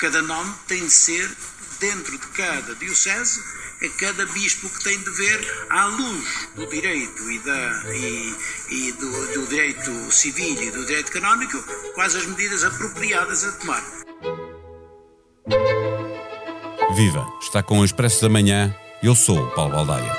Cada 0.00 0.22
nome 0.22 0.54
tem 0.66 0.82
de 0.82 0.90
ser 0.90 1.30
dentro 1.78 2.18
de 2.18 2.26
cada 2.28 2.74
diocese 2.76 3.38
a 3.84 3.88
cada 4.00 4.24
bispo 4.32 4.70
que 4.70 4.82
tem 4.82 4.98
de 4.98 5.10
ver 5.10 5.66
à 5.68 5.84
luz 5.84 6.48
do 6.56 6.66
direito 6.70 7.30
e, 7.30 7.38
da, 7.40 7.94
e, 7.94 8.34
e 8.70 8.92
do, 8.92 9.34
do, 9.34 9.46
direito 9.48 10.10
civil 10.10 10.62
e 10.62 10.70
do 10.70 10.86
direito 10.86 11.12
canónico 11.12 11.62
quais 11.94 12.16
as 12.16 12.24
medidas 12.24 12.64
apropriadas 12.64 13.44
a 13.44 13.52
tomar. 13.52 13.84
Viva! 16.94 17.30
Está 17.42 17.62
com 17.62 17.80
o 17.80 17.84
Expresso 17.84 18.22
da 18.22 18.30
Manhã. 18.30 18.74
Eu 19.02 19.14
sou 19.14 19.38
o 19.38 19.50
Paulo 19.50 19.74
Baldaia. 19.74 20.12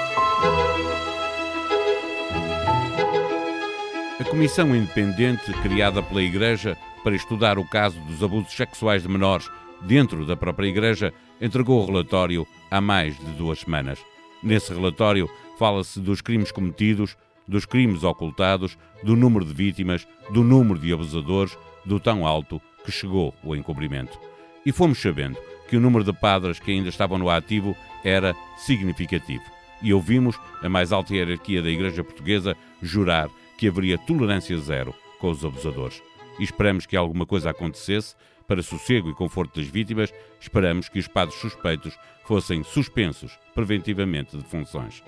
A 4.19 4.23
comissão 4.25 4.75
independente 4.75 5.51
criada 5.63 6.03
pela 6.03 6.21
Igreja 6.21 6.77
para 7.03 7.15
estudar 7.15 7.57
o 7.57 7.65
caso 7.65 7.99
dos 8.01 8.21
abusos 8.21 8.53
sexuais 8.55 9.01
de 9.01 9.09
menores 9.09 9.49
dentro 9.81 10.25
da 10.25 10.35
própria 10.35 10.67
Igreja 10.67 11.13
entregou 11.39 11.81
o 11.81 11.85
relatório 11.85 12.47
há 12.69 12.79
mais 12.79 13.17
de 13.17 13.31
duas 13.33 13.59
semanas. 13.59 13.99
Nesse 14.43 14.73
relatório 14.73 15.29
fala-se 15.57 15.99
dos 15.99 16.21
crimes 16.21 16.51
cometidos, 16.51 17.15
dos 17.47 17.65
crimes 17.65 18.03
ocultados, 18.03 18.77
do 19.03 19.15
número 19.15 19.45
de 19.45 19.53
vítimas, 19.53 20.07
do 20.31 20.43
número 20.43 20.79
de 20.79 20.93
abusadores, 20.93 21.57
do 21.85 21.99
tão 21.99 22.25
alto 22.25 22.61
que 22.83 22.91
chegou 22.91 23.33
o 23.43 23.55
encobrimento. 23.55 24.17
E 24.65 24.71
fomos 24.71 24.99
sabendo 24.99 25.37
que 25.67 25.77
o 25.77 25.79
número 25.79 26.03
de 26.03 26.13
padres 26.13 26.59
que 26.59 26.71
ainda 26.71 26.89
estavam 26.89 27.17
no 27.17 27.29
ativo 27.29 27.75
era 28.03 28.35
significativo. 28.57 29.43
E 29.81 29.93
ouvimos 29.93 30.39
a 30.61 30.69
mais 30.69 30.91
alta 30.91 31.13
hierarquia 31.13 31.61
da 31.61 31.69
Igreja 31.69 32.03
Portuguesa 32.03 32.55
jurar 32.81 33.29
que 33.57 33.67
haveria 33.67 33.97
tolerância 33.97 34.57
zero 34.57 34.93
com 35.19 35.29
os 35.29 35.43
abusadores. 35.43 36.01
E 36.39 36.43
esperamos 36.43 36.85
que 36.85 36.95
alguma 36.95 37.25
coisa 37.25 37.49
acontecesse 37.49 38.15
para 38.51 38.61
sossego 38.61 39.09
e 39.09 39.13
conforto 39.13 39.61
das 39.61 39.69
vítimas, 39.69 40.13
esperamos 40.37 40.89
que 40.89 40.99
os 40.99 41.07
padres 41.07 41.39
suspeitos 41.39 41.97
fossem 42.25 42.65
suspensos 42.65 43.39
preventivamente 43.55 44.35
de 44.35 44.43
funções. 44.43 45.01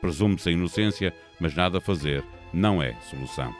Presume-se 0.00 0.48
a 0.48 0.52
inocência, 0.52 1.14
mas 1.38 1.54
nada 1.54 1.78
a 1.78 1.80
fazer 1.80 2.24
não 2.52 2.82
é 2.82 2.96
solução. 3.08 3.54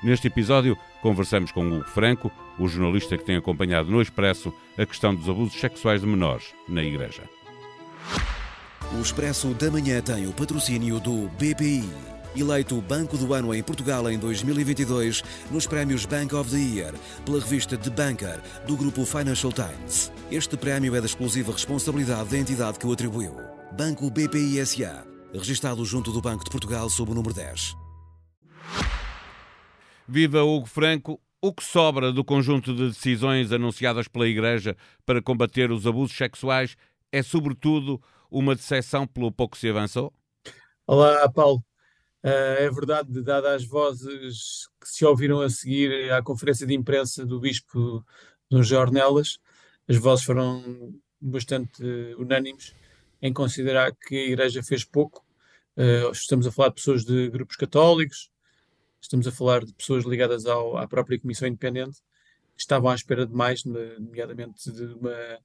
Neste 0.00 0.28
episódio, 0.28 0.78
conversamos 1.02 1.50
com 1.50 1.66
Hugo 1.66 1.88
Franco, 1.88 2.30
o 2.56 2.68
jornalista 2.68 3.18
que 3.18 3.24
tem 3.24 3.34
acompanhado 3.34 3.90
no 3.90 4.00
Expresso 4.00 4.54
a 4.78 4.86
questão 4.86 5.12
dos 5.12 5.28
abusos 5.28 5.58
sexuais 5.58 6.02
de 6.02 6.06
menores 6.06 6.54
na 6.68 6.84
Igreja. 6.84 7.24
O 8.96 9.02
Expresso 9.02 9.48
da 9.54 9.72
Manhã 9.72 10.00
tem 10.00 10.28
o 10.28 10.32
patrocínio 10.32 11.00
do 11.00 11.26
BPI 11.30 12.07
eleito 12.36 12.80
Banco 12.82 13.16
do 13.16 13.32
Ano 13.34 13.54
em 13.54 13.62
Portugal 13.62 14.10
em 14.10 14.18
2022 14.18 15.22
nos 15.50 15.66
prémios 15.66 16.06
Bank 16.06 16.34
of 16.34 16.50
the 16.50 16.56
Year 16.56 16.94
pela 17.24 17.40
revista 17.40 17.76
The 17.76 17.90
Banker 17.90 18.40
do 18.66 18.76
grupo 18.76 19.04
Financial 19.04 19.52
Times. 19.52 20.12
Este 20.30 20.56
prémio 20.56 20.94
é 20.94 21.00
da 21.00 21.06
exclusiva 21.06 21.52
responsabilidade 21.52 22.30
da 22.30 22.38
entidade 22.38 22.78
que 22.78 22.86
o 22.86 22.92
atribuiu. 22.92 23.34
Banco 23.72 24.10
BPI 24.10 24.64
SA, 24.66 25.06
registado 25.32 25.84
junto 25.84 26.10
do 26.10 26.20
Banco 26.20 26.44
de 26.44 26.50
Portugal 26.50 26.90
sob 26.90 27.12
o 27.12 27.14
número 27.14 27.34
10. 27.34 27.74
Viva 30.06 30.42
Hugo 30.42 30.66
Franco! 30.66 31.20
O 31.40 31.52
que 31.52 31.62
sobra 31.62 32.10
do 32.10 32.24
conjunto 32.24 32.74
de 32.74 32.88
decisões 32.88 33.52
anunciadas 33.52 34.08
pela 34.08 34.26
Igreja 34.26 34.76
para 35.06 35.22
combater 35.22 35.70
os 35.70 35.86
abusos 35.86 36.16
sexuais 36.16 36.76
é, 37.12 37.22
sobretudo, 37.22 38.02
uma 38.30 38.54
decepção 38.54 39.06
pelo 39.06 39.32
pouco 39.32 39.56
se 39.56 39.68
avançou? 39.68 40.12
Olá, 40.86 41.28
Paulo. 41.30 41.62
Uh, 42.22 42.58
é 42.58 42.70
verdade, 42.70 43.22
dadas 43.22 43.62
as 43.62 43.64
vozes 43.64 44.68
que 44.80 44.88
se 44.88 45.04
ouviram 45.04 45.40
a 45.40 45.48
seguir 45.48 46.10
à 46.12 46.20
conferência 46.20 46.66
de 46.66 46.74
imprensa 46.74 47.24
do 47.24 47.38
Bispo 47.38 48.04
nos 48.50 48.66
Jornelas, 48.66 49.38
as 49.88 49.96
vozes 49.96 50.24
foram 50.24 50.94
bastante 51.20 51.82
unânimes 52.18 52.74
em 53.22 53.32
considerar 53.32 53.92
que 53.94 54.16
a 54.16 54.26
Igreja 54.26 54.62
fez 54.62 54.84
pouco. 54.84 55.24
Uh, 55.76 56.10
estamos 56.10 56.46
a 56.46 56.50
falar 56.50 56.70
de 56.70 56.74
pessoas 56.74 57.04
de 57.04 57.30
grupos 57.30 57.56
católicos, 57.56 58.30
estamos 59.00 59.26
a 59.28 59.32
falar 59.32 59.64
de 59.64 59.72
pessoas 59.72 60.04
ligadas 60.04 60.44
ao, 60.44 60.76
à 60.76 60.88
própria 60.88 61.20
Comissão 61.20 61.46
Independente, 61.46 61.98
que 62.56 62.62
estavam 62.62 62.90
à 62.90 62.94
espera 62.96 63.24
de 63.24 63.32
mais, 63.32 63.64
nomeadamente 63.64 64.72
de 64.72 64.84
uma, 64.86 65.38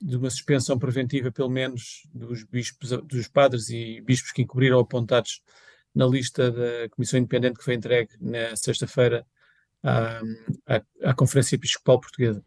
de 0.00 0.16
uma 0.16 0.30
suspensão 0.30 0.78
preventiva, 0.78 1.30
pelo 1.30 1.50
menos, 1.50 2.06
dos 2.14 2.44
bispos, 2.44 2.90
dos 3.04 3.28
padres 3.28 3.68
e 3.68 4.00
bispos 4.00 4.32
que 4.32 4.40
encobriram 4.40 4.80
apontados 4.80 5.42
na 5.94 6.06
lista 6.06 6.50
da 6.50 6.88
Comissão 6.90 7.18
Independente 7.18 7.58
que 7.58 7.64
foi 7.64 7.74
entregue 7.74 8.10
na 8.20 8.56
sexta-feira 8.56 9.26
à, 9.82 10.20
à, 10.66 10.82
à 11.10 11.14
Conferência 11.14 11.56
Episcopal 11.56 12.00
Portuguesa. 12.00 12.44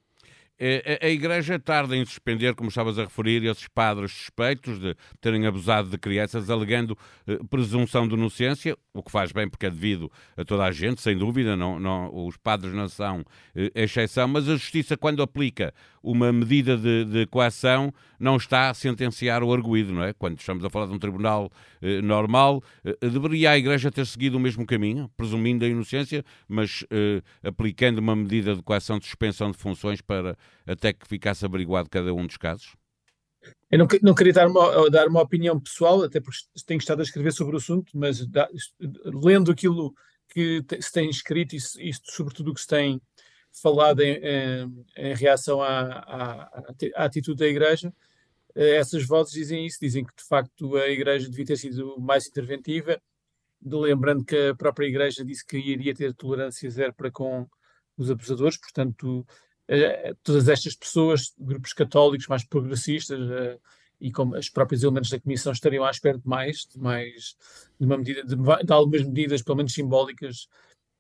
É, 0.58 1.00
a, 1.02 1.10
Igreja 1.10 1.60
tarda 1.60 1.98
em 1.98 2.06
suspender, 2.06 2.56
como 2.56 2.70
estavas 2.70 2.98
a 2.98 3.04
referir, 3.04 3.44
esses 3.44 3.68
padres 3.68 4.12
suspeitos 4.12 4.80
de 4.80 4.96
terem 5.20 5.46
abusado 5.46 5.90
de 5.90 5.98
crianças, 5.98 6.50
alegando 6.50 6.98
eh, 7.28 7.38
presunção 7.50 8.08
de 8.08 8.14
inocência, 8.14 8.78
o 8.94 9.04
que 9.04 9.12
faz 9.12 9.34
bem 9.34 9.50
porque 9.50 9.66
é 9.66 9.70
devido 9.70 10.10
a 10.38 10.46
toda 10.46 10.64
a 10.64 10.72
gente, 10.72 11.02
sem 11.02 11.18
dúvida, 11.18 11.58
não, 11.58 11.78
não, 11.78 12.26
os 12.26 12.38
padres 12.38 12.74
não 12.74 12.88
são 12.88 13.26
eh, 13.54 13.70
exceção, 13.76 14.30
mas 14.30 14.48
a 14.48 14.54
Justiça, 14.54 14.96
quando 14.96 15.22
aplica 15.22 15.74
uma 16.06 16.32
medida 16.32 16.78
de, 16.78 17.04
de, 17.04 17.26
coação, 17.26 17.92
não 18.20 18.38
está 18.38 18.70
a 18.70 18.74
sentenciar 18.74 19.44
o 19.44 19.52
arguído, 19.52 19.92
não 19.92 20.04
é? 20.04 20.14
Quando 20.14 20.40
estamos 20.40 20.64
a 20.64 20.70
falar 20.70 20.86
de 20.86 20.94
um 20.94 21.00
tribunal 21.00 21.52
eh, 21.82 22.00
normal, 22.00 22.64
eh, 22.84 22.96
deveria 23.10 23.52
a 23.52 23.58
Igreja 23.58 23.92
ter 23.92 24.06
seguido 24.06 24.38
o 24.38 24.40
mesmo 24.40 24.66
caminho, 24.68 25.10
presumindo 25.18 25.66
a 25.66 25.68
inocência, 25.68 26.24
mas 26.48 26.86
eh, 26.92 27.24
aplicando 27.44 27.98
uma 27.98 28.16
medida 28.16 28.56
de 28.56 28.62
coação 28.62 29.00
de 29.00 29.06
suspensão 29.06 29.50
de 29.52 29.58
funções 29.58 30.00
para 30.00 30.38
até 30.66 30.94
que 30.94 31.08
ficasse 31.08 31.46
averiguado 31.46 31.90
cada 31.90 32.14
um 32.14 32.26
dos 32.26 32.38
casos? 32.38 32.76
Eu 33.70 33.80
não, 33.80 33.88
não 34.02 34.16
queria 34.16 34.34
dar 34.34 34.48
uma, 34.48 34.90
dar 34.90 35.08
uma 35.08 35.22
opinião 35.22 35.60
pessoal, 35.60 36.04
até 36.04 36.20
porque 36.20 36.40
tenho 36.66 36.80
estado 36.80 37.00
a 37.00 37.04
escrever 37.04 37.32
sobre 37.32 37.56
o 37.56 37.58
assunto, 37.58 37.92
mas 37.94 38.26
da, 38.26 38.50
lendo 39.06 39.52
aquilo 39.52 39.94
que 40.30 40.64
se 40.82 40.92
tem 40.92 41.10
escrito 41.10 41.56
e, 41.56 41.90
e 41.90 41.92
sobretudo 42.04 42.52
o 42.52 42.54
que 42.54 42.62
se 42.62 42.68
tem 42.68 43.02
falado 43.62 44.02
em, 44.02 44.20
em, 44.22 44.86
em 44.98 45.16
reação 45.16 45.62
à, 45.62 45.80
à, 45.80 46.44
à, 46.96 47.06
atitude 47.06 47.40
da 47.40 47.48
Igreja, 47.48 47.94
eh, 48.56 48.76
essas 48.76 49.06
vozes 49.06 49.34
dizem 49.34 49.66
isso, 49.66 49.78
dizem 49.82 50.04
que 50.06 50.16
de 50.16 50.24
facto 50.24 50.76
a 50.76 50.90
Igreja 50.90 51.30
devia 51.30 51.46
ter 51.46 51.58
sido 51.58 52.00
mais 52.00 52.28
interventiva, 52.28 53.02
lembrando 53.64 54.24
que 54.26 54.50
a 54.50 54.56
própria 54.56 54.88
Igreja 54.88 55.24
disse 55.24 55.46
que 55.46 55.58
iria 55.58 55.94
ter 55.96 56.14
tolerância 56.14 56.70
zero 56.70 56.94
para 56.94 57.12
com 57.12 57.48
os 57.98 58.12
abusadores, 58.12 58.58
portanto, 58.58 59.26
eh, 59.28 59.55
todas 60.24 60.48
estas 60.48 60.76
pessoas, 60.76 61.34
grupos 61.38 61.74
católicos 61.74 62.28
mais 62.28 62.44
progressistas, 62.44 63.20
eh, 63.30 63.58
e 64.00 64.12
como 64.12 64.38
os 64.38 64.50
próprios 64.50 64.84
elementos 64.84 65.10
da 65.10 65.20
Comissão 65.20 65.54
estariam 65.54 65.84
à 65.84 65.90
espera 65.90 66.18
de 66.18 66.28
mais, 66.28 66.68
de 66.68 66.78
mais, 66.78 67.36
de 67.80 67.86
uma 67.86 67.98
medida, 67.98 68.24
de, 68.24 68.36
de 68.36 68.74
algumas 68.74 69.04
medidas, 69.04 69.42
pelo 69.42 69.58
menos 69.58 69.74
simbólicas, 69.74 70.48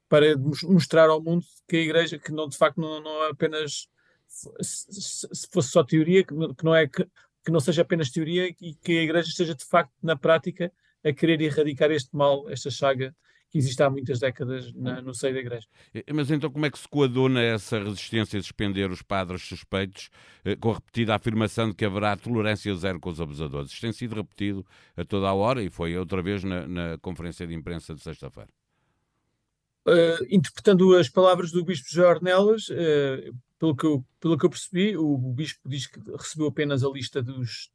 para 0.08 0.38
mostrar 0.38 1.09
ao 1.09 1.22
mundo 1.22 1.46
que 1.68 1.75
a 1.75 1.81
Igreja, 1.81 2.18
que 2.18 2.31
não, 2.31 2.48
de 2.48 2.58
facto 2.58 2.80
não, 2.80 3.02
não 3.02 3.25
é 3.25 3.31
apenas 3.31 3.88
se 4.28 5.48
fosse 5.52 5.70
só 5.70 5.84
teoria, 5.84 6.24
que 6.24 6.34
não 6.64 6.75
é 6.75 6.88
que, 6.88 7.06
que 7.44 7.52
não 7.52 7.59
seja 7.59 7.84
apenas 7.84 8.09
teoria 8.09 8.48
e 8.48 8.74
que 8.74 8.98
a 8.98 9.04
Igreja 9.04 9.30
esteja 9.30 9.56
de 9.56 9.66
facto 9.66 9.94
na 10.02 10.16
prática 10.16 10.72
a 11.04 11.14
querer 11.14 11.42
erradicar 11.42 11.92
este 11.92 12.16
mal, 12.16 12.50
esta 12.50 12.70
chaga 12.70 13.16
que 13.50 13.57
existe 13.57 13.81
há 13.81 13.89
muitas 13.89 14.19
décadas 14.19 14.73
na, 14.73 15.01
no 15.01 15.13
seio 15.13 15.33
da 15.33 15.39
Igreja. 15.39 15.67
Mas 16.13 16.29
então 16.29 16.50
como 16.51 16.66
é 16.66 16.72
que 16.72 16.79
se 16.79 16.88
coaduna 16.88 17.41
essa 17.41 17.79
resistência 17.79 18.39
a 18.39 18.44
suspender 18.44 18.89
os 18.89 19.01
padres 19.01 19.41
suspeitos 19.44 20.09
eh, 20.44 20.56
com 20.56 20.72
a 20.72 20.73
repetida 20.75 21.16
afirmação 21.16 21.69
de 21.69 21.75
que 21.75 21.85
haverá 21.85 22.16
tolerância 22.17 22.73
zero 22.75 23.00
com 23.00 23.09
os 23.09 23.22
abusadores? 23.22 23.72
Isto 23.72 23.81
tem 23.81 23.94
sido 23.94 24.16
repetido 24.16 24.66
a 24.97 25.06
toda 25.06 25.28
a 25.28 25.33
hora 25.33 25.63
e 25.63 25.69
foi 25.69 25.97
outra 25.97 26.22
vez 26.22 26.44
na, 26.44 26.67
na 26.67 26.97
conferência 26.97 27.47
de 27.47 27.53
imprensa 27.53 27.94
de 27.94 28.01
sexta-feira. 28.01 28.50
Uh, 29.88 30.25
interpretando 30.31 30.95
as 30.97 31.07
palavras 31.07 31.51
do 31.51 31.63
Bispo 31.63 31.94
Jornelas, 31.94 32.69
uh, 32.69 33.35
pelo, 33.59 33.75
que 33.75 33.85
eu, 33.85 34.03
pelo 34.19 34.38
que 34.38 34.45
eu 34.45 34.50
percebi, 34.50 34.97
o, 34.97 35.13
o 35.13 35.33
Bispo 35.33 35.69
diz 35.69 35.85
que 35.85 36.00
recebeu 36.17 36.48
apenas 36.48 36.83
a 36.83 36.89
lista 36.89 37.21
dos 37.21 37.69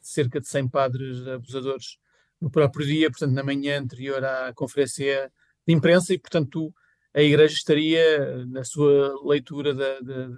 cerca 0.00 0.40
de 0.40 0.46
100 0.46 0.68
padres 0.68 1.26
abusadores 1.26 1.98
no 2.40 2.50
próprio 2.50 2.86
dia, 2.86 3.10
portanto, 3.10 3.32
na 3.32 3.42
manhã 3.42 3.80
anterior 3.80 4.24
à 4.24 4.52
conferência 4.54 5.32
de 5.66 5.74
imprensa, 5.74 6.12
e, 6.14 6.18
portanto, 6.18 6.72
a 7.14 7.22
Igreja 7.22 7.54
estaria, 7.54 8.44
na 8.46 8.62
sua 8.62 9.18
leitura 9.24 9.74
da, 9.74 10.00
da, 10.00 10.28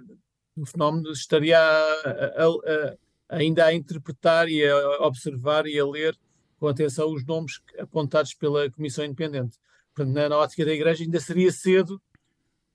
do 0.55 0.65
fenómeno, 0.65 1.11
estaria 1.11 1.59
a, 1.59 1.61
a, 1.61 2.47
a, 2.47 3.37
ainda 3.37 3.65
a 3.65 3.73
interpretar 3.73 4.47
e 4.47 4.65
a 4.65 5.05
observar 5.05 5.67
e 5.67 5.77
a 5.77 5.85
ler 5.85 6.17
com 6.57 6.67
atenção 6.67 7.11
os 7.11 7.25
nomes 7.25 7.61
apontados 7.77 8.33
pela 8.33 8.69
Comissão 8.71 9.05
Independente. 9.05 9.57
Portanto, 9.93 10.13
na, 10.13 10.29
na 10.29 10.37
ótica 10.37 10.65
da 10.65 10.73
Igreja 10.73 11.03
ainda 11.03 11.19
seria 11.19 11.51
cedo 11.51 12.01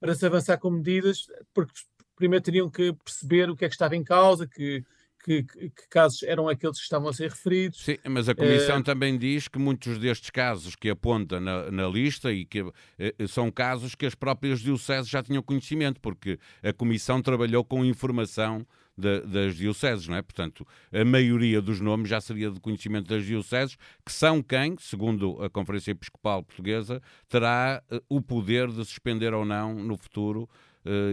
para 0.01 0.15
se 0.15 0.25
avançar 0.27 0.59
com 0.59 0.71
medidas, 0.71 1.27
porque 1.53 1.73
primeiro 2.17 2.45
teriam 2.45 2.71
que 2.71 2.93
perceber 2.93 3.51
o 3.51 3.57
que 3.57 3.65
é 3.65 3.69
que 3.69 3.75
estava 3.75 3.97
em 3.97 4.05
causa, 4.05 4.47
que, 4.47 4.85
que, 5.25 5.43
que, 5.43 5.71
casos 5.89 6.23
eram 6.23 6.49
aqueles 6.49 6.77
que 6.77 6.83
estavam 6.83 7.09
a 7.09 7.13
ser 7.13 7.31
referidos. 7.31 7.83
Sim, 7.83 7.97
mas 8.09 8.29
a 8.29 8.35
Comissão 8.35 8.83
também 8.83 9.17
diz 9.17 9.49
que 9.49 9.59
muitos 9.59 9.99
destes 9.99 10.29
casos 10.29 10.77
que 10.77 10.91
aponta 10.91 11.41
na, 11.41 11.71
na 11.71 11.89
lista 11.89 12.31
e 12.31 12.45
que 12.45 12.61
eh, 12.99 13.15
são 13.27 13.51
casos 13.51 13.95
que 13.95 14.05
as 14.05 14.15
próprias 14.15 14.61
dioceses 14.61 15.09
já 15.09 15.23
tinham 15.23 15.43
conhecimento, 15.43 15.99
porque 15.99 16.39
a 16.63 16.73
Comissão 16.75 17.23
trabalhou 17.23 17.65
com 17.65 17.83
informação 17.85 18.67
da, 18.97 19.21
das 19.21 19.57
dioceses, 19.57 20.07
não 20.07 20.17
é? 20.17 20.23
Portanto, 20.23 20.67
a 20.93 21.05
maioria 21.05 21.63
dos 21.63 21.81
nomes 21.81 22.11
já 22.11 22.21
seria 22.21 22.51
de 22.51 22.61
conhecimento 22.61 23.09
das 23.09 23.25
dioceses, 23.25 23.77
que 24.05 24.13
são 24.13 24.43
quem, 24.43 24.77
segundo 24.79 25.43
a 25.43 25.49
Conferência 25.49 25.93
Episcopal 25.93 26.43
Portuguesa, 26.43 27.01
terá 27.29 27.83
o 28.09 28.21
poder 28.21 28.69
de 28.69 28.85
suspender 28.85 29.33
ou 29.33 29.45
não 29.45 29.75
no 29.75 29.97
futuro 29.97 30.49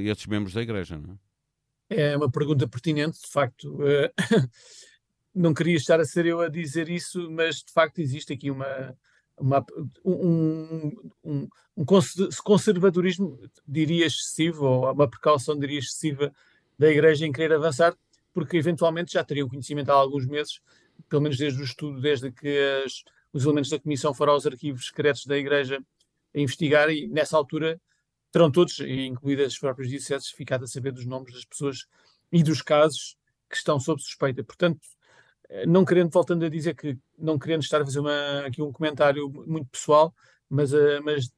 esses 0.04 0.28
membros 0.28 0.54
da 0.54 0.62
Igreja, 0.62 0.98
não 0.98 1.14
é? 1.14 1.31
É 1.94 2.16
uma 2.16 2.32
pergunta 2.32 2.66
pertinente, 2.66 3.20
de 3.22 3.28
facto. 3.28 3.76
Uh, 3.76 4.10
não 5.36 5.54
queria 5.54 5.76
estar 5.76 6.00
a 6.00 6.06
ser 6.06 6.26
eu 6.26 6.40
a 6.40 6.48
dizer 6.48 6.88
isso, 6.88 7.30
mas 7.30 7.58
de 7.58 7.72
facto 7.74 8.00
existe 8.00 8.32
aqui 8.32 8.50
uma, 8.50 8.96
uma, 9.38 9.66
um, 10.06 11.12
um, 11.22 11.50
um, 11.76 11.86
conservadorismo, 12.46 13.38
diria 13.68 14.06
excessivo, 14.06 14.66
ou 14.66 14.92
uma 14.92 15.10
precaução, 15.10 15.60
diria 15.60 15.80
excessiva, 15.80 16.34
da 16.80 16.90
Igreja 16.90 17.26
em 17.26 17.32
querer 17.32 17.54
avançar, 17.54 17.94
porque 18.34 18.56
eventualmente 18.56 19.12
já 19.12 19.24
teriam 19.24 19.50
conhecimento 19.50 19.90
há 19.90 19.96
alguns 19.96 20.26
meses, 20.26 20.62
pelo 21.10 21.22
menos 21.22 21.38
desde 21.38 21.62
o 21.62 21.66
estudo, 21.66 22.00
desde 22.00 22.32
que 22.32 22.58
as, 22.86 23.04
os 23.34 23.44
elementos 23.44 23.70
da 23.70 23.80
Comissão 23.80 24.14
foram 24.14 24.32
aos 24.32 24.46
arquivos 24.46 24.88
secretos 24.88 25.26
da 25.26 25.38
Igreja 25.38 25.84
a 26.34 26.40
investigar, 26.40 26.90
e 26.90 27.06
nessa 27.08 27.36
altura 27.36 27.82
terão 28.32 28.52
todos, 28.52 28.80
incluídas 28.80 29.54
as 29.54 29.60
próprias 29.60 29.90
dioceses, 29.90 30.30
ficado 30.30 30.64
a 30.64 30.68
saber 30.68 30.92
dos 30.92 31.06
nomes 31.06 31.34
das 31.34 31.46
pessoas 31.46 31.86
e 32.32 32.42
dos 32.44 32.62
casos 32.62 33.18
que 33.50 33.58
estão 33.58 33.80
sob 33.80 34.02
suspeita. 34.02 34.44
Portanto, 34.44 34.80
não 35.68 35.84
querendo, 35.84 36.10
voltando 36.10 36.46
a 36.46 36.50
dizer 36.50 36.76
que 36.76 36.98
não 37.18 37.38
querendo 37.38 37.62
estar 37.62 37.82
a 37.82 37.86
fazer 37.86 38.00
uma, 38.00 38.46
aqui 38.46 38.62
um 38.62 38.72
comentário 38.72 39.30
muito 39.46 39.70
pessoal, 39.70 40.16
mas, 40.50 40.72
uh, 40.74 41.02
mas 41.04 41.30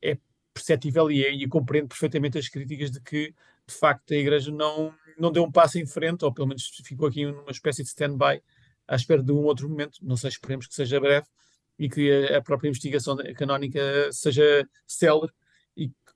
é 0.00 0.18
perceptível 0.54 1.10
e, 1.10 1.24
é, 1.24 1.32
e 1.32 1.46
compreendo 1.46 1.88
perfeitamente 1.88 2.38
as 2.38 2.48
críticas 2.48 2.90
de 2.90 3.00
que, 3.00 3.34
de 3.66 3.74
facto, 3.74 4.12
a 4.12 4.16
Igreja 4.16 4.50
não, 4.50 4.94
não 5.18 5.30
deu 5.30 5.44
um 5.44 5.52
passo 5.52 5.78
em 5.78 5.86
frente, 5.86 6.24
ou 6.24 6.32
pelo 6.32 6.48
menos 6.48 6.66
ficou 6.84 7.08
aqui 7.08 7.26
numa 7.26 7.50
espécie 7.50 7.82
de 7.82 7.88
stand-by 7.88 8.42
à 8.88 8.96
espera 8.96 9.22
de 9.22 9.32
um 9.32 9.44
outro 9.44 9.68
momento. 9.68 9.98
Não 10.02 10.16
sei, 10.16 10.30
esperemos 10.30 10.66
que 10.66 10.74
seja 10.74 11.00
breve 11.00 11.26
e 11.78 11.88
que 11.88 12.10
a, 12.10 12.38
a 12.38 12.42
própria 12.42 12.68
investigação 12.68 13.16
canónica 13.36 14.10
seja 14.12 14.66
célere 14.86 15.32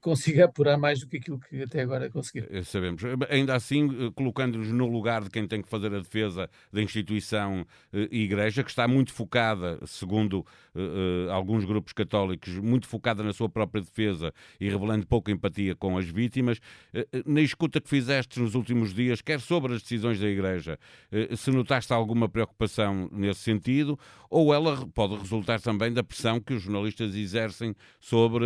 consiga 0.07 0.45
apurar 0.45 0.79
mais 0.79 1.01
do 1.01 1.09
que 1.09 1.17
aquilo 1.17 1.37
que 1.41 1.65
até 1.65 1.81
agora 1.81 2.09
conseguiu. 2.09 2.47
Eh, 2.49 2.63
sabemos. 2.63 3.03
Ainda 3.29 3.57
assim, 3.57 3.89
eh, 3.89 4.13
colocando-nos 4.15 4.69
no 4.69 4.87
lugar 4.87 5.25
de 5.25 5.31
quem 5.31 5.49
tem 5.49 5.61
que 5.61 5.69
fazer 5.69 5.93
a 5.93 5.99
defesa 5.99 6.49
da 6.73 6.81
instituição 6.81 7.67
e 7.93 8.03
eh, 8.03 8.09
igreja, 8.13 8.63
que 8.63 8.71
está 8.71 8.87
muito 8.87 9.13
focada, 9.13 9.81
segundo 9.85 10.47
uh, 10.77 11.31
alguns 11.33 11.65
grupos 11.65 11.93
católicos, 11.93 12.57
muito 12.59 12.87
focada 12.87 13.25
na 13.25 13.33
sua 13.33 13.49
própria 13.49 13.83
defesa 13.83 14.33
e 14.61 14.69
revelando 14.69 15.07
pouca 15.07 15.33
empatia 15.33 15.75
com 15.75 15.99
as 15.99 16.07
vítimas, 16.07 16.59
uh, 16.95 17.23
na 17.27 17.41
escuta 17.41 17.81
que 17.81 17.89
fizeste 17.89 18.39
nos 18.39 18.55
últimos 18.55 18.95
dias, 18.95 19.21
quer 19.21 19.41
sobre 19.41 19.75
as 19.75 19.83
decisões 19.83 20.21
da 20.21 20.29
igreja, 20.29 20.79
uh, 21.11 21.37
se 21.37 21.51
notaste 21.51 21.93
alguma 21.93 22.29
preocupação 22.29 23.09
nesse 23.11 23.41
sentido, 23.41 23.99
ou 24.31 24.55
ela 24.55 24.87
pode 24.95 25.17
resultar 25.17 25.61
também 25.61 25.93
da 25.93 26.05
pressão 26.05 26.39
que 26.41 26.55
os 26.55 26.63
jornalistas 26.63 27.15
exercem 27.15 27.75
sobre 28.01 28.45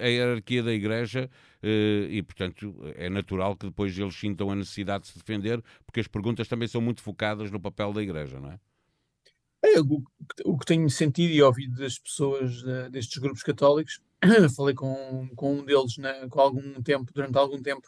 a 0.00 0.06
hierarquia 0.06 0.59
da 0.62 0.72
Igreja 0.72 1.30
eh, 1.62 2.06
e, 2.10 2.22
portanto, 2.22 2.74
é 2.94 3.08
natural 3.08 3.56
que 3.56 3.66
depois 3.66 3.96
eles 3.98 4.14
sintam 4.14 4.50
a 4.50 4.54
necessidade 4.54 5.04
de 5.04 5.10
se 5.10 5.18
defender, 5.18 5.62
porque 5.84 6.00
as 6.00 6.08
perguntas 6.08 6.48
também 6.48 6.68
são 6.68 6.80
muito 6.80 7.02
focadas 7.02 7.50
no 7.50 7.60
papel 7.60 7.92
da 7.92 8.02
Igreja, 8.02 8.38
não 8.40 8.52
é? 8.52 8.60
É, 9.62 9.78
o, 9.80 10.02
o, 10.44 10.58
que 10.58 10.64
tenho 10.64 10.88
sentido 10.88 11.32
e 11.32 11.42
ouvido 11.42 11.76
das 11.76 11.98
pessoas 11.98 12.62
destes 12.90 13.18
grupos 13.18 13.42
católicos, 13.42 14.00
falei 14.56 14.74
com, 14.74 15.28
com 15.36 15.58
um 15.58 15.64
deles 15.64 15.96
né, 15.98 16.26
com 16.28 16.40
algum 16.40 16.82
tempo, 16.82 17.12
durante 17.12 17.36
algum 17.36 17.60
tempo, 17.62 17.86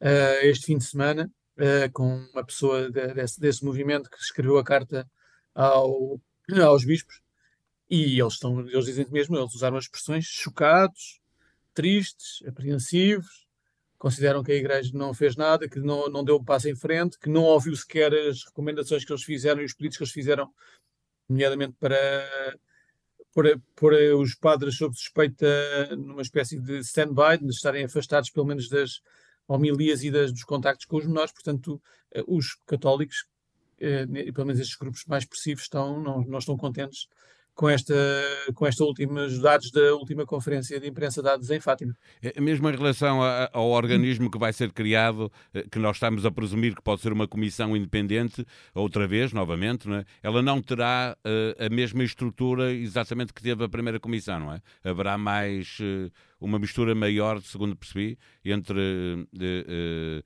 uh, 0.00 0.46
este 0.46 0.66
fim 0.66 0.78
de 0.78 0.84
semana, 0.84 1.30
uh, 1.58 1.92
com 1.92 2.26
uma 2.32 2.44
pessoa 2.44 2.90
de, 2.90 3.14
desse, 3.14 3.40
desse, 3.40 3.64
movimento 3.64 4.10
que 4.10 4.16
escreveu 4.16 4.58
a 4.58 4.64
carta 4.64 5.08
ao, 5.54 6.20
aos 6.62 6.84
bispos, 6.84 7.20
e 7.88 8.20
eles, 8.20 8.34
estão, 8.34 8.60
eles 8.60 8.84
dizem 8.86 9.06
mesmo, 9.10 9.36
eles 9.36 9.54
usaram 9.54 9.76
as 9.76 9.84
expressões 9.84 10.24
chocados, 10.24 11.20
tristes, 11.76 12.42
apreensivos, 12.46 13.46
consideram 13.98 14.42
que 14.42 14.50
a 14.50 14.54
Igreja 14.54 14.90
não 14.94 15.12
fez 15.12 15.36
nada, 15.36 15.68
que 15.68 15.78
não, 15.78 16.08
não 16.08 16.24
deu 16.24 16.36
um 16.36 16.44
passo 16.44 16.68
em 16.68 16.74
frente, 16.74 17.18
que 17.18 17.28
não 17.28 17.42
ouviu 17.42 17.76
sequer 17.76 18.12
as 18.14 18.44
recomendações 18.44 19.04
que 19.04 19.12
eles 19.12 19.22
fizeram 19.22 19.60
e 19.60 19.64
os 19.66 19.74
pedidos 19.74 19.98
que 19.98 20.02
eles 20.02 20.12
fizeram, 20.12 20.50
nomeadamente 21.28 21.74
para 21.78 22.58
pôr, 23.74 23.92
os 24.18 24.34
padres 24.34 24.78
sob 24.78 24.96
suspeita 24.96 25.94
numa 25.96 26.22
espécie 26.22 26.58
de 26.58 26.78
stand-by, 26.78 27.38
de 27.38 27.50
estarem 27.50 27.84
afastados 27.84 28.30
pelo 28.30 28.46
menos 28.46 28.70
das 28.70 29.02
homilias 29.46 30.02
e 30.02 30.10
das, 30.10 30.32
dos 30.32 30.44
contactos 30.44 30.86
com 30.86 30.96
os 30.96 31.06
menores. 31.06 31.32
Portanto, 31.32 31.80
eh, 32.12 32.24
os 32.26 32.54
católicos, 32.66 33.26
eh, 33.78 34.06
pelo 34.32 34.46
menos 34.46 34.60
estes 34.60 34.76
grupos 34.76 35.04
mais 35.06 35.24
expressivos, 35.24 35.64
estão, 35.64 36.00
não, 36.02 36.22
não 36.22 36.38
estão 36.38 36.56
contentes 36.56 37.08
com 37.56 37.70
esta, 37.70 37.94
com 38.54 38.66
esta 38.66 38.84
última, 38.84 39.26
dados 39.40 39.70
da 39.70 39.94
última 39.94 40.26
conferência 40.26 40.78
de 40.78 40.86
imprensa 40.86 41.22
dados 41.22 41.50
em 41.50 41.58
Fátima. 41.58 41.96
É, 42.22 42.38
mesmo 42.38 42.68
em 42.68 42.76
relação 42.76 43.22
a, 43.22 43.48
ao 43.50 43.70
organismo 43.70 44.30
que 44.30 44.38
vai 44.38 44.52
ser 44.52 44.70
criado, 44.72 45.32
eh, 45.54 45.64
que 45.70 45.78
nós 45.78 45.96
estamos 45.96 46.26
a 46.26 46.30
presumir 46.30 46.74
que 46.74 46.82
pode 46.82 47.00
ser 47.00 47.14
uma 47.14 47.26
comissão 47.26 47.74
independente, 47.74 48.46
outra 48.74 49.08
vez, 49.08 49.32
novamente, 49.32 49.88
não 49.88 49.96
é? 49.96 50.04
ela 50.22 50.42
não 50.42 50.60
terá 50.60 51.16
uh, 51.24 51.64
a 51.64 51.70
mesma 51.70 52.04
estrutura 52.04 52.74
exatamente 52.74 53.32
que 53.32 53.42
teve 53.42 53.64
a 53.64 53.68
primeira 53.68 53.98
comissão, 53.98 54.38
não 54.38 54.52
é? 54.52 54.60
Haverá 54.84 55.16
mais 55.16 55.78
uh, 55.80 56.12
uma 56.38 56.58
mistura 56.58 56.94
maior, 56.94 57.40
segundo 57.40 57.74
percebi, 57.74 58.18
entre 58.44 58.78
uh, 58.78 60.22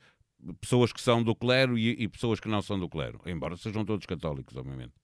pessoas 0.60 0.92
que 0.92 1.00
são 1.00 1.22
do 1.22 1.36
clero 1.36 1.78
e, 1.78 1.90
e 1.90 2.08
pessoas 2.08 2.40
que 2.40 2.48
não 2.48 2.60
são 2.60 2.76
do 2.76 2.88
clero, 2.88 3.20
embora 3.24 3.56
sejam 3.56 3.84
todos 3.84 4.04
católicos, 4.04 4.56
obviamente. 4.56 4.99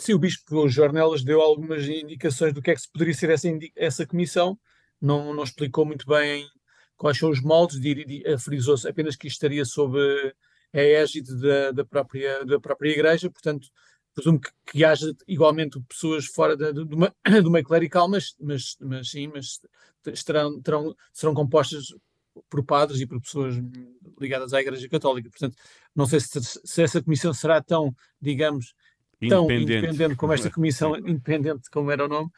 Sim, 0.00 0.14
o 0.14 0.18
Bispo 0.18 0.66
Jornelas 0.66 1.22
deu 1.22 1.42
algumas 1.42 1.86
indicações 1.86 2.54
do 2.54 2.62
que 2.62 2.70
é 2.70 2.74
que 2.74 2.80
se 2.80 2.90
poderia 2.90 3.12
ser 3.12 3.28
essa, 3.28 3.48
essa 3.76 4.06
comissão, 4.06 4.58
não, 4.98 5.34
não 5.34 5.44
explicou 5.44 5.84
muito 5.84 6.06
bem 6.06 6.48
quais 6.96 7.18
são 7.18 7.28
os 7.28 7.42
moldes, 7.42 7.78
frisou-se 8.42 8.88
apenas 8.88 9.14
que 9.14 9.28
estaria 9.28 9.62
sob 9.62 9.98
a 10.72 10.78
égide 10.80 11.38
da, 11.38 11.72
da, 11.72 11.84
própria, 11.84 12.42
da 12.46 12.58
própria 12.58 12.90
Igreja, 12.92 13.30
portanto, 13.30 13.68
presumo 14.14 14.40
que, 14.40 14.50
que 14.72 14.84
haja 14.86 15.14
igualmente 15.28 15.78
pessoas 15.86 16.24
fora 16.24 16.56
da, 16.56 16.72
do, 16.72 16.86
do 17.42 17.50
meio 17.50 17.64
clerical, 17.64 18.08
mas, 18.08 18.34
mas, 18.40 18.78
mas 18.80 19.10
sim, 19.10 19.28
mas 19.28 19.60
estarão, 20.06 20.62
terão, 20.62 20.96
serão 21.12 21.34
compostas 21.34 21.94
por 22.48 22.64
padres 22.64 23.02
e 23.02 23.06
por 23.06 23.20
pessoas 23.20 23.54
ligadas 24.18 24.54
à 24.54 24.62
Igreja 24.62 24.88
Católica. 24.88 25.28
Portanto, 25.28 25.56
não 25.94 26.06
sei 26.06 26.20
se, 26.20 26.40
se 26.42 26.82
essa 26.82 27.02
comissão 27.02 27.34
será 27.34 27.60
tão, 27.62 27.94
digamos, 28.18 28.72
tão 29.28 29.44
independente, 29.44 29.86
independente 29.86 30.16
como 30.16 30.32
esta 30.32 30.50
comissão 30.50 30.96
independente 30.96 31.70
como 31.70 31.90
era 31.90 32.04
o 32.04 32.08
nome, 32.08 32.28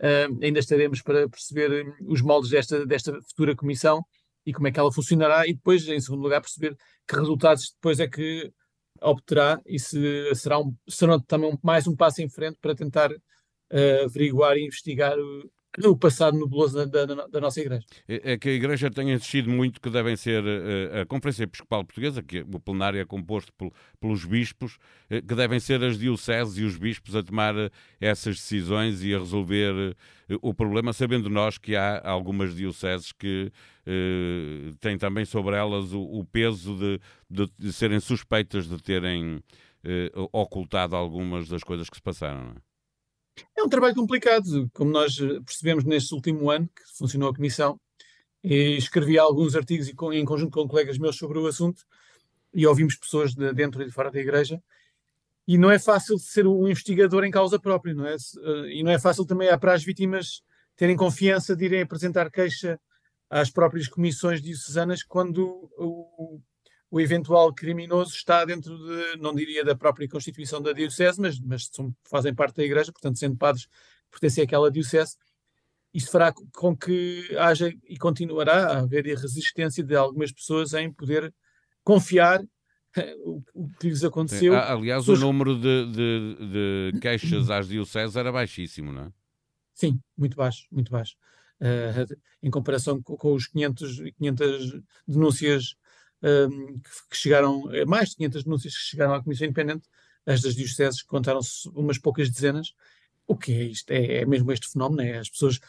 uh, 0.00 0.44
ainda 0.44 0.58
estaremos 0.58 1.02
para 1.02 1.28
perceber 1.28 1.94
os 2.06 2.20
moldes 2.20 2.50
desta, 2.50 2.84
desta 2.86 3.12
futura 3.22 3.54
comissão 3.56 4.04
e 4.44 4.52
como 4.52 4.68
é 4.68 4.72
que 4.72 4.78
ela 4.78 4.92
funcionará 4.92 5.46
e 5.46 5.54
depois, 5.54 5.86
em 5.88 6.00
segundo 6.00 6.22
lugar, 6.22 6.40
perceber 6.40 6.76
que 7.06 7.16
resultados 7.16 7.72
depois 7.72 7.98
é 7.98 8.06
que 8.06 8.52
obterá 9.00 9.60
e 9.66 9.78
se 9.78 10.34
será, 10.34 10.58
um, 10.58 10.74
será 10.88 11.18
também 11.20 11.58
mais 11.62 11.86
um 11.86 11.96
passo 11.96 12.22
em 12.22 12.28
frente 12.28 12.58
para 12.60 12.74
tentar 12.74 13.10
uh, 13.10 14.04
averiguar 14.04 14.56
e 14.56 14.64
investigar 14.64 15.18
o 15.18 15.50
passado 15.96 16.38
nebuloso 16.38 16.86
da, 16.86 17.04
da, 17.04 17.26
da, 17.26 17.40
nossa 17.40 17.60
Igreja. 17.60 17.84
É, 18.08 18.32
é 18.32 18.38
que 18.38 18.48
a 18.48 18.52
Igreja 18.52 18.90
tem 18.90 19.12
insistido 19.12 19.50
muito 19.50 19.80
que 19.80 19.90
devem 19.90 20.16
ser 20.16 20.42
uh, 20.42 21.02
a 21.02 21.06
Conferência 21.06 21.44
Episcopal 21.44 21.84
Portuguesa, 21.84 22.22
que 22.22 22.40
o 22.40 22.58
plenário 22.58 23.00
é 23.00 23.04
composto 23.04 23.52
por, 23.52 23.70
pelos 24.00 24.24
bispos, 24.24 24.76
uh, 25.10 25.22
que 25.26 25.34
devem 25.34 25.60
ser 25.60 25.82
as 25.84 25.98
dioceses 25.98 26.58
e 26.58 26.64
os 26.64 26.78
bispos 26.78 27.14
a 27.14 27.22
tomar 27.22 27.54
uh, 27.54 27.70
essas 28.00 28.36
decisões 28.36 29.02
e 29.02 29.14
a 29.14 29.18
resolver 29.18 29.96
o 30.42 30.52
problema, 30.52 30.92
sabendo 30.92 31.28
nós 31.28 31.56
que 31.58 31.76
há 31.76 32.02
algumas 32.04 32.56
dioceses 32.56 33.12
que 33.12 33.52
têm 34.80 34.98
também 34.98 35.24
sobre 35.24 35.54
elas 35.54 35.92
o, 35.92 36.02
o 36.02 36.24
peso 36.24 36.74
de, 36.76 37.00
de, 37.30 37.52
de, 37.56 37.72
serem 37.72 38.00
suspeitas 38.00 38.68
de 38.68 38.76
terem 38.82 39.40
ocultado 40.32 40.96
algumas 40.96 41.48
das 41.48 41.62
coisas 41.62 41.88
que 41.88 41.96
se 41.96 42.02
passaram. 42.02 42.42
Não 42.42 42.50
é? 42.56 42.65
É 43.56 43.62
um 43.62 43.68
trabalho 43.68 43.94
complicado, 43.94 44.70
como 44.72 44.90
nós 44.90 45.18
eh, 45.18 45.40
percebemos 45.40 45.84
neste 45.84 46.14
último 46.14 46.50
ano 46.50 46.68
que 46.68 46.82
funcionou 46.96 47.30
a 47.30 47.34
Comissão, 47.34 47.80
e 48.42 48.76
escrevi 48.76 49.18
alguns 49.18 49.56
artigos 49.56 49.88
em 49.88 50.24
conjunto 50.24 50.52
com 50.52 50.68
colegas 50.68 50.98
meus 50.98 51.16
sobre 51.16 51.38
o 51.38 51.46
assunto, 51.46 51.82
e 52.54 52.66
ouvimos 52.66 52.96
pessoas 52.96 53.34
de 53.34 53.52
dentro 53.52 53.82
e 53.82 53.86
de 53.86 53.92
fora 53.92 54.10
da 54.10 54.20
Igreja, 54.20 54.62
e 55.46 55.56
não 55.58 55.70
é 55.70 55.78
fácil 55.78 56.18
ser 56.18 56.46
um 56.46 56.66
investigador 56.66 57.24
em 57.24 57.30
causa 57.30 57.58
própria, 57.58 57.94
não 57.94 58.06
é? 58.06 58.14
Eh, 58.14 58.78
e 58.78 58.82
não 58.82 58.90
é 58.90 58.98
fácil 58.98 59.24
também 59.24 59.48
para 59.58 59.74
as 59.74 59.84
vítimas 59.84 60.42
terem 60.76 60.96
confiança 60.96 61.56
de 61.56 61.64
irem 61.64 61.82
apresentar 61.82 62.30
queixa 62.30 62.78
às 63.28 63.50
próprias 63.50 63.88
comissões 63.88 64.40
diocesanas 64.40 65.02
quando 65.02 65.70
o, 65.76 66.40
o 66.90 67.00
eventual 67.00 67.52
criminoso 67.52 68.14
está 68.14 68.44
dentro 68.44 68.76
de, 68.78 69.16
não 69.18 69.34
diria 69.34 69.64
da 69.64 69.74
própria 69.74 70.08
constituição 70.08 70.62
da 70.62 70.72
diocese, 70.72 71.20
mas, 71.20 71.40
mas 71.40 71.68
são, 71.72 71.94
fazem 72.04 72.34
parte 72.34 72.56
da 72.56 72.64
igreja, 72.64 72.92
portanto, 72.92 73.18
sendo 73.18 73.36
padres, 73.36 73.66
pertencem 74.10 74.44
àquela 74.44 74.70
diocese. 74.70 75.16
Isso 75.92 76.10
fará 76.10 76.32
com 76.52 76.76
que 76.76 77.34
haja 77.38 77.72
e 77.88 77.96
continuará 77.96 78.66
a 78.66 78.78
haver 78.80 79.04
resistência 79.04 79.82
de 79.82 79.96
algumas 79.96 80.30
pessoas 80.30 80.74
em 80.74 80.92
poder 80.92 81.32
confiar 81.82 82.42
o, 83.24 83.42
o, 83.54 83.68
que 83.78 83.88
lhes 83.88 84.04
aconteceu. 84.04 84.52
Sim. 84.52 84.58
Aliás, 84.58 85.08
o 85.08 85.16
número 85.16 85.54
de, 85.54 85.92
de, 85.92 86.92
de 86.92 87.00
queixas 87.00 87.50
às 87.50 87.68
dioceses 87.68 88.16
era 88.16 88.32
baixíssimo, 88.32 88.92
não 88.92 89.04
é? 89.04 89.12
Sim, 89.74 90.00
muito 90.16 90.36
baixo, 90.36 90.66
muito 90.70 90.90
baixo. 90.90 91.16
Uh, 91.60 92.16
em 92.42 92.50
comparação 92.50 93.02
com, 93.02 93.16
com, 93.16 93.32
os 93.32 93.46
500, 93.46 94.02
500 94.18 94.80
denúncias 95.06 95.76
que, 97.10 97.16
chegaram, 97.16 97.70
eh, 97.72 97.84
mais 97.84 98.10
de 98.10 98.16
500 98.16 98.44
denúncias 98.44 98.74
que 98.74 98.82
chegaram 98.82 99.14
à 99.14 99.22
Comissão 99.22 99.46
Independente, 99.46 99.88
as 100.24 100.40
das 100.40 100.54
dioceses 100.54 101.02
contaram-se 101.02 101.68
umas 101.70 101.98
poucas 101.98 102.30
dezenas. 102.30 102.74
O 103.26 103.36
que 103.36 103.52
é 103.52 103.62
isto? 103.64 103.90
É, 103.90 104.22
é 104.22 104.26
mesmo 104.26 104.50
este 104.52 104.68
fenómeno, 104.70 105.02
é? 105.02 105.18
As 105.18 105.30
pessoas 105.30 105.60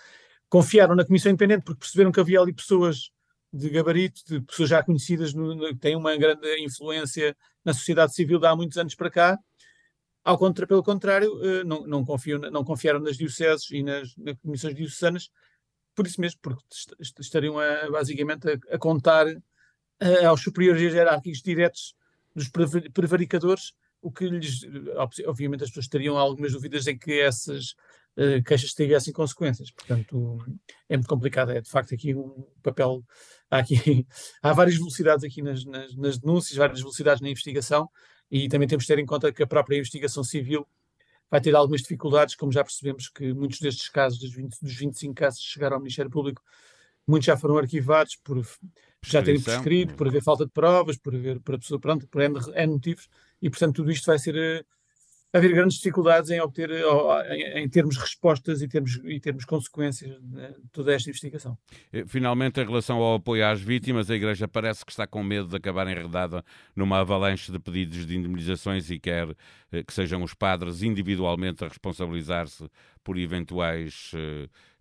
confiaram 0.49 0.95
na 0.95 1.05
Comissão 1.05 1.31
Independente 1.31 1.63
porque 1.63 1.79
perceberam 1.79 2.11
que 2.11 2.19
havia 2.19 2.39
ali 2.39 2.53
pessoas 2.53 3.11
de 3.51 3.69
gabarito, 3.69 4.21
de 4.25 4.41
pessoas 4.41 4.69
já 4.69 4.83
conhecidas, 4.83 5.33
no, 5.33 5.57
que 5.69 5.75
têm 5.75 5.95
uma 5.95 6.15
grande 6.17 6.47
influência 6.59 7.35
na 7.63 7.73
sociedade 7.73 8.13
civil 8.13 8.39
de 8.39 8.47
há 8.47 8.55
muitos 8.55 8.77
anos 8.77 8.95
para 8.95 9.09
cá. 9.09 9.39
Ao 10.23 10.37
contra, 10.37 10.67
pelo 10.67 10.83
contrário, 10.83 11.33
uh, 11.35 11.63
não, 11.63 11.87
não, 11.87 12.05
confiam, 12.05 12.39
não 12.39 12.63
confiaram 12.63 12.99
nas 12.99 13.17
dioceses 13.17 13.69
e 13.71 13.81
nas, 13.81 14.15
nas 14.17 14.37
comissões 14.39 14.75
diocesanas, 14.75 15.29
por 15.95 16.05
isso 16.05 16.19
mesmo, 16.19 16.39
porque 16.41 16.63
estariam 17.19 17.57
a, 17.57 17.89
basicamente 17.89 18.47
a, 18.49 18.75
a 18.75 18.77
contar 18.77 19.25
uh, 20.01 20.27
aos 20.27 20.41
superiores 20.41 20.81
hierárquicos 20.81 21.41
diretos 21.41 21.95
dos 22.35 22.49
prevaricadores, 22.93 23.73
o 24.01 24.11
que 24.11 24.29
lhes, 24.29 24.61
obviamente 25.25 25.63
as 25.63 25.69
pessoas 25.69 25.87
teriam 25.87 26.17
algumas 26.17 26.53
dúvidas 26.53 26.85
em 26.87 26.97
que 26.97 27.19
essas 27.19 27.71
uh, 28.15 28.43
queixas 28.45 28.73
tivessem 28.73 29.11
consequências. 29.11 29.71
Portanto, 29.71 30.37
é 30.87 30.95
muito 30.95 31.09
complicado. 31.09 31.51
É 31.51 31.61
de 31.61 31.69
facto 31.69 31.93
aqui 31.93 32.13
um 32.13 32.45
papel. 32.61 33.03
Há, 33.49 33.59
aqui, 33.59 34.05
há 34.41 34.53
várias 34.53 34.77
velocidades 34.77 35.23
aqui 35.23 35.41
nas, 35.41 35.65
nas, 35.65 35.95
nas 35.95 36.17
denúncias, 36.17 36.57
várias 36.57 36.79
velocidades 36.79 37.21
na 37.21 37.29
investigação, 37.29 37.89
e 38.29 38.47
também 38.47 38.67
temos 38.67 38.83
de 38.83 38.93
ter 38.93 38.99
em 38.99 39.05
conta 39.05 39.31
que 39.31 39.41
a 39.41 39.47
própria 39.47 39.77
investigação 39.77 40.23
civil 40.23 40.67
vai 41.29 41.41
ter 41.41 41.55
algumas 41.55 41.81
dificuldades, 41.81 42.35
como 42.35 42.51
já 42.51 42.63
percebemos 42.63 43.09
que 43.09 43.33
muitos 43.33 43.59
destes 43.59 43.89
casos, 43.89 44.19
dos, 44.19 44.33
20, 44.33 44.57
dos 44.61 44.75
25 44.75 45.13
casos 45.13 45.39
que 45.41 45.47
chegaram 45.47 45.75
ao 45.75 45.81
Ministério 45.81 46.09
Público, 46.09 46.41
muitos 47.05 47.25
já 47.25 47.35
foram 47.35 47.57
arquivados 47.57 48.15
por 48.15 48.41
já 49.03 49.21
terem 49.21 49.41
prescrito, 49.41 49.93
por 49.95 50.07
haver 50.07 50.23
falta 50.23 50.45
de 50.45 50.51
provas, 50.51 50.97
por 50.97 51.15
haver, 51.15 51.39
por 51.39 51.55
a 51.55 51.57
pessoa, 51.57 51.79
pronto, 51.79 52.07
por 52.07 52.21
N, 52.21 52.39
N 52.55 52.73
motivos, 52.73 53.07
e 53.41 53.49
portanto 53.49 53.75
tudo 53.75 53.91
isto 53.91 54.05
vai 54.05 54.19
ser 54.19 54.35
eh, 54.35 54.63
haver 55.33 55.53
grandes 55.53 55.77
dificuldades 55.77 56.29
em 56.29 56.39
obter, 56.39 56.69
em, 56.71 57.63
em 57.63 57.69
termos 57.69 57.97
respostas 57.97 58.61
e 58.61 58.67
termos, 58.67 58.99
e 59.03 59.19
termos 59.19 59.45
consequências 59.45 60.17
de 60.21 60.69
toda 60.71 60.93
esta 60.93 61.09
investigação. 61.09 61.57
Eh, 61.91 62.05
finalmente, 62.07 62.61
em 62.61 62.65
relação 62.65 62.97
ao 62.97 63.15
apoio 63.15 63.45
às 63.45 63.61
vítimas, 63.61 64.09
a 64.09 64.15
Igreja 64.15 64.47
parece 64.47 64.85
que 64.85 64.91
está 64.91 65.05
com 65.05 65.21
medo 65.21 65.49
de 65.49 65.55
acabar 65.55 65.87
enredada 65.87 66.43
numa 66.75 66.99
avalanche 66.99 67.51
de 67.51 67.59
pedidos 67.59 68.05
de 68.05 68.15
indemnizações 68.15 68.89
e 68.89 68.99
quer 68.99 69.27
eh, 69.71 69.83
que 69.83 69.93
sejam 69.93 70.23
os 70.23 70.33
padres 70.33 70.81
individualmente 70.81 71.63
a 71.63 71.67
responsabilizar-se 71.67 72.69
por 73.03 73.17
eventuais 73.17 74.11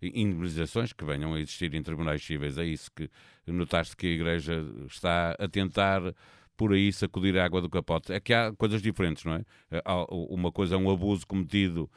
indemnizações 0.01 0.91
que 0.91 1.05
venham 1.05 1.33
a 1.33 1.39
existir 1.39 1.73
em 1.73 1.81
tribunais 1.81 2.21
cíveis. 2.21 2.57
É 2.57 2.65
isso 2.65 2.91
que 2.93 3.09
notaste 3.47 3.95
que 3.95 4.05
a 4.05 4.09
Igreja 4.09 4.65
está 4.85 5.33
a 5.39 5.47
tentar 5.47 6.13
por 6.57 6.73
aí 6.73 6.91
sacudir 6.91 7.37
a 7.37 7.45
água 7.45 7.61
do 7.61 7.69
capote. 7.69 8.11
É 8.11 8.19
que 8.19 8.33
há 8.33 8.51
coisas 8.53 8.81
diferentes, 8.81 9.23
não 9.23 9.33
é? 9.33 9.45
Uma 10.09 10.51
coisa 10.51 10.75
é 10.75 10.77
um 10.77 10.89
abuso 10.89 11.25
cometido 11.25 11.89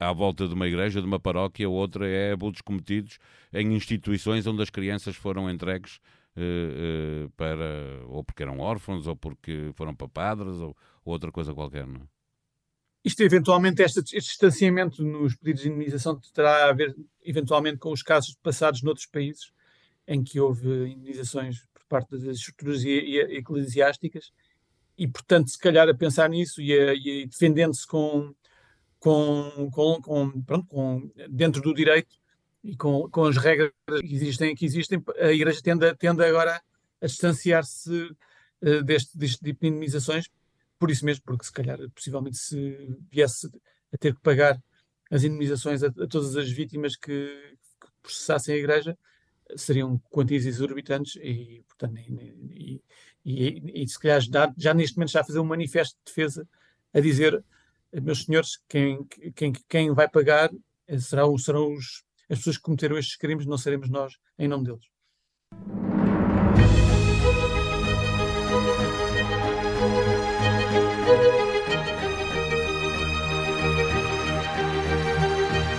à 0.00 0.12
volta 0.12 0.48
de 0.48 0.54
uma 0.54 0.66
igreja, 0.66 1.00
de 1.00 1.06
uma 1.06 1.20
paróquia, 1.20 1.68
outra 1.68 2.08
é 2.08 2.32
abusos 2.32 2.62
cometidos 2.62 3.18
em 3.52 3.74
instituições 3.74 4.46
onde 4.46 4.62
as 4.62 4.70
crianças 4.70 5.16
foram 5.16 5.50
entregues 5.50 5.98
uh, 6.36 7.26
uh, 7.26 7.30
para, 7.36 8.02
ou 8.06 8.24
porque 8.24 8.42
eram 8.42 8.60
órfãos, 8.60 9.06
ou 9.06 9.16
porque 9.16 9.70
foram 9.74 9.94
para 9.94 10.08
padres, 10.08 10.54
ou, 10.54 10.74
ou 11.04 11.12
outra 11.12 11.30
coisa 11.30 11.52
qualquer, 11.52 11.86
não 11.86 12.00
é? 12.00 12.16
Isto, 13.04 13.22
eventualmente, 13.22 13.82
este, 13.82 14.00
este 14.00 14.30
distanciamento 14.30 15.04
nos 15.04 15.36
pedidos 15.36 15.62
de 15.62 15.68
indemnização 15.68 16.18
terá 16.34 16.68
a 16.68 16.72
ver, 16.72 16.96
eventualmente, 17.24 17.78
com 17.78 17.92
os 17.92 18.02
casos 18.02 18.34
passados 18.42 18.82
noutros 18.82 19.06
países 19.06 19.52
em 20.08 20.24
que 20.24 20.40
houve 20.40 20.88
indemnizações 20.88 21.68
parte 21.88 22.10
das 22.10 22.36
estruturas 22.36 22.84
eclesiásticas 22.84 24.32
e, 24.98 25.06
portanto, 25.06 25.50
se 25.50 25.58
calhar 25.58 25.88
a 25.88 25.94
pensar 25.94 26.28
nisso 26.28 26.60
e, 26.60 26.72
e 26.72 27.26
defendendo-se 27.26 27.86
com, 27.86 28.34
com, 28.98 29.70
com, 29.72 30.00
com, 30.00 30.42
pronto, 30.42 30.66
com, 30.66 31.10
dentro 31.28 31.60
do 31.60 31.74
direito 31.74 32.16
e 32.64 32.76
com, 32.76 33.08
com 33.10 33.24
as 33.24 33.36
regras 33.36 33.70
que 34.00 34.14
existem, 34.14 34.54
que 34.54 34.64
existem 34.64 35.02
a 35.18 35.30
Igreja 35.30 35.60
tende, 35.62 35.94
tende 35.96 36.24
agora 36.24 36.60
a 37.00 37.06
distanciar-se 37.06 38.10
uh, 38.62 38.82
deste, 38.82 39.16
deste 39.16 39.38
tipo 39.38 39.60
de 39.60 39.68
indemnizações, 39.68 40.28
por 40.78 40.90
isso 40.90 41.04
mesmo, 41.04 41.22
porque 41.24 41.44
se 41.44 41.52
calhar, 41.52 41.78
possivelmente, 41.94 42.38
se 42.38 42.96
viesse 43.10 43.48
a 43.92 43.98
ter 43.98 44.14
que 44.14 44.20
pagar 44.20 44.60
as 45.10 45.22
indemnizações 45.22 45.82
a, 45.82 45.88
a 45.88 46.06
todas 46.08 46.36
as 46.36 46.50
vítimas 46.50 46.96
que, 46.96 47.10
que 47.80 47.88
processassem 48.02 48.54
a 48.54 48.58
Igreja, 48.58 48.98
seriam 49.54 49.98
quantias 50.10 50.46
exorbitantes 50.46 51.16
e, 51.16 51.62
portanto, 51.68 51.98
e, 52.00 52.82
e, 53.24 53.82
e, 53.82 53.88
se 53.88 53.98
calhar 53.98 54.20
já, 54.20 54.52
já, 54.56 54.74
neste 54.74 54.96
momento 54.96 55.10
já 55.10 55.24
fazer 55.24 55.38
um 55.38 55.44
manifesto 55.44 55.96
de 55.98 56.04
defesa 56.12 56.48
a 56.92 57.00
dizer, 57.00 57.44
meus 57.92 58.24
senhores, 58.24 58.60
quem, 58.68 59.04
quem, 59.34 59.52
quem 59.68 59.92
vai 59.92 60.08
pagar 60.08 60.50
serão, 60.98 61.36
serão 61.36 61.72
os, 61.74 62.04
as 62.28 62.38
pessoas 62.38 62.56
que 62.56 62.62
cometeram 62.62 62.98
estes 62.98 63.16
crimes, 63.16 63.46
não 63.46 63.58
seremos 63.58 63.88
nós 63.88 64.16
em 64.38 64.48
nome 64.48 64.64
deles. 64.64 65.85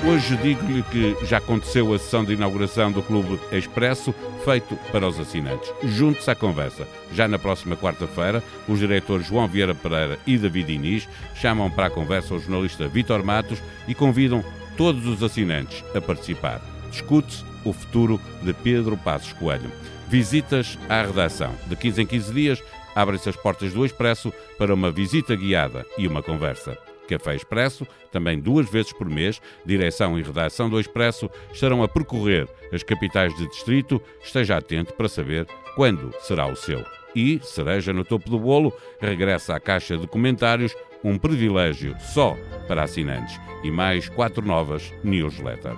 Hoje 0.08 0.38
digo-lhe 0.38 0.84
que 0.84 1.26
já 1.26 1.38
aconteceu 1.38 1.94
a 1.94 2.00
sessão 2.00 2.24
de 2.24 2.32
inauguração 2.32 2.90
do 2.90 3.04
Clube 3.04 3.38
Expresso, 3.52 4.16
feito 4.46 4.78
para 4.90 5.06
os 5.06 5.20
assinantes. 5.20 5.70
Junte-se 5.84 6.32
à 6.32 6.34
conversa. 6.34 6.88
Já 7.12 7.28
na 7.28 7.38
próxima 7.38 7.76
quarta-feira, 7.76 8.42
os 8.70 8.80
diretores 8.80 9.28
João 9.28 9.50
Vieira 9.50 9.76
Pereira 9.76 10.18
e 10.26 10.38
David 10.38 10.72
Inês 10.72 11.10
chamam 11.36 11.70
para 11.70 11.88
a 11.88 11.90
conversa 11.90 12.34
o 12.34 12.40
jornalista 12.40 12.88
Vitor 12.88 13.22
Matos 13.22 13.62
e 13.86 13.94
convidam 13.94 14.46
todos 14.78 15.06
os 15.06 15.22
assinantes 15.22 15.84
a 15.94 16.00
participar. 16.00 16.62
Discute-se 16.90 17.44
o 17.66 17.74
futuro 17.74 18.18
de 18.42 18.54
Pedro 18.54 18.96
Passos 18.96 19.34
Coelho. 19.34 19.70
Visitas 20.08 20.80
à 20.88 21.02
redação. 21.02 21.54
De 21.68 21.76
15 21.76 22.04
em 22.04 22.06
15 22.06 22.34
dias, 22.34 22.64
abrem-se 22.96 23.28
as 23.28 23.36
portas 23.36 23.74
do 23.74 23.86
Expresso 23.86 24.32
para 24.58 24.74
uma 24.74 24.90
visita 24.90 25.36
guiada 25.36 25.86
e 25.98 26.08
uma 26.08 26.24
conversa. 26.24 26.78
Café 27.08 27.36
Expresso, 27.36 27.88
também 28.12 28.40
duas 28.40 28.70
vezes 28.70 28.94
por 28.94 29.10
mês, 29.10 29.42
direção 29.66 30.20
e 30.20 30.24
redação 30.24 30.70
do 30.70 30.80
Expresso 30.80 31.30
estarão 31.52 31.84
a 31.84 31.88
percorrer 31.88 32.48
as 32.72 32.84
capitais 32.84 33.36
de 33.36 33.48
distrito. 33.48 34.02
Esteja 34.22 34.58
atento 34.58 34.94
para 34.94 35.08
saber 35.08 35.48
quando 35.76 36.14
será 36.20 36.48
o 36.48 36.56
seu. 36.56 36.84
E, 37.16 37.40
cereja 37.42 37.94
no 37.94 38.04
topo 38.04 38.30
do 38.30 38.40
bolo, 38.40 38.72
regressa 39.00 39.56
à 39.56 39.60
caixa 39.60 39.98
de 39.98 40.06
comentários 40.06 40.76
um 41.04 41.18
privilégio 41.18 41.96
só 42.00 42.36
para 42.68 42.84
assinantes 42.84 43.40
e 43.64 43.72
mais 43.72 44.10
quatro 44.10 44.46
novas 44.46 44.94
newsletter. 45.04 45.76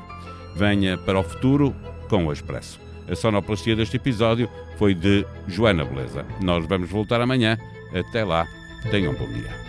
Venha 0.56 0.98
para 0.98 1.20
o 1.20 1.24
futuro 1.24 1.76
com 2.10 2.26
o 2.26 2.34
Expresso. 2.34 2.80
A 3.10 3.16
sonoplastia 3.16 3.76
deste 3.76 3.98
episódio 3.98 4.50
foi 4.78 4.94
de 4.94 5.26
Joana 5.48 5.84
Beleza. 5.84 6.26
Nós 6.42 6.66
vamos 6.66 6.90
voltar 6.90 7.22
amanhã. 7.22 7.58
Até 7.94 8.24
lá, 8.24 8.48
tenham 8.92 9.14
um 9.14 9.16
bom 9.16 9.28
dia. 9.34 9.69